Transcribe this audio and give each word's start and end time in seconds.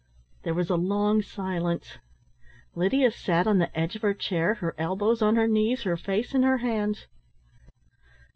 There 0.41 0.55
was 0.55 0.71
a 0.71 0.75
long 0.77 1.21
silence. 1.21 1.99
Lydia 2.73 3.11
sat 3.11 3.45
on 3.45 3.59
the 3.59 3.77
edge 3.79 3.95
of 3.95 4.01
her 4.01 4.15
chair, 4.15 4.55
her 4.55 4.73
elbows 4.79 5.21
on 5.21 5.35
her 5.35 5.47
knees, 5.47 5.83
her 5.83 5.95
face 5.95 6.33
in 6.33 6.41
her 6.41 6.57
hands. 6.57 7.05